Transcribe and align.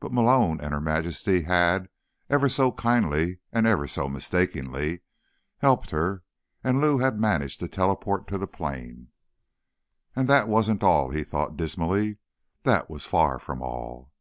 But 0.00 0.12
Malone 0.12 0.60
and 0.60 0.74
Her 0.74 0.82
Majesty 0.82 1.44
had, 1.44 1.88
ever 2.28 2.46
so 2.46 2.72
kindly 2.72 3.38
and 3.50 3.66
ever 3.66 3.86
so 3.88 4.06
mistakenly, 4.06 5.00
helped 5.60 5.92
her, 5.92 6.24
and 6.62 6.78
Lou 6.78 6.98
had 6.98 7.18
managed 7.18 7.60
to 7.60 7.68
teleport 7.68 8.28
to 8.28 8.36
the 8.36 8.46
plane. 8.46 9.08
And 10.14 10.28
that 10.28 10.46
wasn't 10.48 10.82
all, 10.84 11.08
he 11.10 11.24
thought 11.24 11.56
dismally. 11.56 12.18
That 12.64 12.90
was 12.90 13.06
far 13.06 13.38
from 13.38 13.62
all. 13.62 14.12